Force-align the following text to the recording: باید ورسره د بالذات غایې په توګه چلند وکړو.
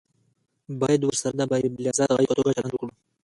باید 0.81 1.01
ورسره 1.05 1.33
د 1.37 1.41
بالذات 1.49 2.09
غایې 2.15 2.29
په 2.29 2.35
توګه 2.37 2.51
چلند 2.55 2.73
وکړو. 2.73 2.87